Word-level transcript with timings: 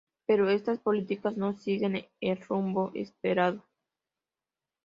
Pero 0.25 0.49
estas 0.49 0.79
políticas 0.79 1.37
no 1.37 1.53
siguieron 1.53 2.03
el 2.21 2.41
rumbo 2.41 2.89
esperado. 2.95 3.63